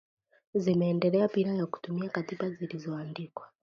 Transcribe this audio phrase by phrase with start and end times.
[0.53, 3.47] zimeendelea bila ya kutumia katiba zilizoandikwa